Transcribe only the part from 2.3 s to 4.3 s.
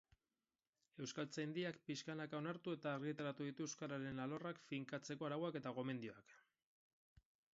onartu eta argitaratu ditu euskararen